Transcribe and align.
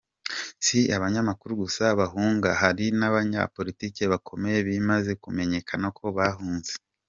Si 0.65 0.79
abanyamakuru 0.97 1.53
gusa 1.63 1.83
bahunga, 1.99 2.49
hari 2.61 2.85
n’abanyapolitike 2.99 4.03
bakomeye 4.11 4.57
bimaze 4.67 5.11
kumenyekana 5.23 5.87
ko 5.97 6.05
bahunze. 6.17 6.73